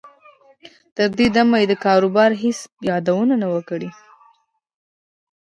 تر 0.95 1.09
دې 1.17 1.27
دمه 1.35 1.57
یې 1.61 1.67
د 1.69 1.73
کاروبار 1.85 2.31
هېڅ 2.43 2.59
یادونه 2.89 3.33
نه 3.41 3.47
وه 3.51 3.61
کړې 3.69 3.89